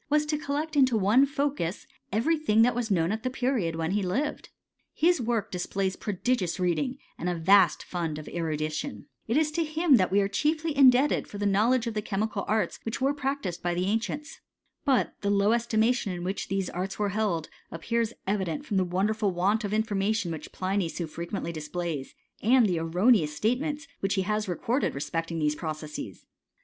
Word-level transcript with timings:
Collect 0.43 0.75
into 0.75 0.97
one 0.97 1.27
focus, 1.27 1.85
every 2.11 2.35
thing 2.35 2.63
that 2.63 2.73
was 2.73 2.89
knoti 2.89 3.21
the 3.21 3.29
period 3.29 3.75
when 3.75 3.91
he 3.91 4.01
lived. 4.01 4.49
His 4.95 5.21
work 5.21 5.51
displays 5.51 5.95
gious 5.95 6.59
reading, 6.59 6.97
and 7.19 7.29
a 7.29 7.35
vast 7.35 7.83
fund 7.83 8.17
of 8.17 8.27
erudition, 8.27 9.05
him 9.27 9.97
that 9.97 10.11
we 10.11 10.19
are 10.19 10.27
chiefly 10.27 10.75
indebted 10.75 11.27
for 11.27 11.37
the 11.37 11.45
knowl 11.45 11.77
the 11.77 12.01
chemical 12.01 12.45
arts 12.47 12.79
which 12.81 12.99
were 12.99 13.13
practised 13.13 13.61
by 13.61 13.75
the 13.75 13.85
an< 13.85 14.23
But 14.85 15.13
the 15.21 15.29
low 15.29 15.51
estimation 15.51 16.11
in 16.11 16.23
which 16.23 16.47
these 16.47 16.67
arts 16.71 16.97
were" 16.97 17.13
appears 17.69 18.13
evident 18.25 18.65
from 18.65 18.77
the 18.77 18.83
wonderful 18.83 19.29
want 19.29 19.63
of 19.63 19.69
infi 19.69 20.15
tion 20.15 20.31
which 20.31 20.51
Pliny 20.51 20.89
so 20.89 21.05
frequently 21.05 21.51
displays, 21.51 22.15
aild*' 22.43 22.71
erroneous 22.75 23.35
statements 23.35 23.85
which 23.99 24.15
he 24.15 24.23
has 24.23 24.47
recorded 24.47 24.93
resp6^ 24.95 25.27
these 25.39 25.53
processes. 25.53 26.25